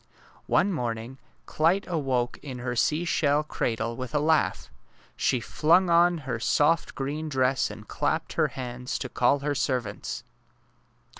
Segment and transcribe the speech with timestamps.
[0.47, 4.71] One morning Clyte awoke in her seashell cradle with a laugh.
[5.15, 10.23] She flung on her soft green dress and clapped her hands to call her servants.